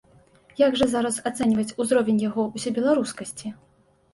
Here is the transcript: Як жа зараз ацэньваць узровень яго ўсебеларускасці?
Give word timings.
Як 0.61 0.77
жа 0.81 0.87
зараз 0.93 1.19
ацэньваць 1.31 1.67
узровень 1.85 2.25
яго 2.25 2.49
ўсебеларускасці? 2.55 3.47